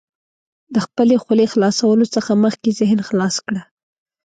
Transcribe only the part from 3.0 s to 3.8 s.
خلاص کړه.